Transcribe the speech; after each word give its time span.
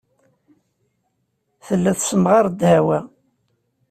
Tella 1.65 1.91
tessemɣar 1.97 2.45
ddeɛwa. 2.53 2.99